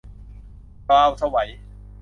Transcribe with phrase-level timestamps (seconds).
[0.87, 1.37] ดาวไสว